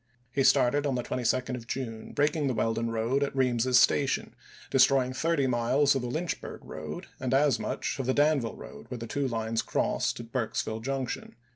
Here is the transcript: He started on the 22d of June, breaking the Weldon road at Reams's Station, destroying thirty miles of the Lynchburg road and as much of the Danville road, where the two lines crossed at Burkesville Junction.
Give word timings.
He 0.31 0.43
started 0.43 0.87
on 0.87 0.95
the 0.95 1.03
22d 1.03 1.53
of 1.53 1.67
June, 1.67 2.11
breaking 2.13 2.47
the 2.47 2.55
Weldon 2.55 2.89
road 2.89 3.21
at 3.21 3.35
Reams's 3.35 3.79
Station, 3.79 4.33
destroying 4.71 5.13
thirty 5.13 5.45
miles 5.45 5.93
of 5.93 6.01
the 6.01 6.07
Lynchburg 6.07 6.61
road 6.65 7.05
and 7.19 7.35
as 7.35 7.59
much 7.59 7.99
of 7.99 8.07
the 8.07 8.13
Danville 8.15 8.55
road, 8.57 8.87
where 8.89 8.97
the 8.97 9.05
two 9.05 9.27
lines 9.27 9.61
crossed 9.61 10.19
at 10.19 10.31
Burkesville 10.31 10.79
Junction. 10.81 11.35